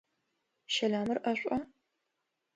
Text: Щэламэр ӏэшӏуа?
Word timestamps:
Щэламэр 0.73 1.17
ӏэшӏуа? 1.23 1.57